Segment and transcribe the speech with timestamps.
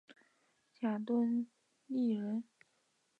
[0.73, 1.45] 贾敦
[1.85, 2.43] 颐人。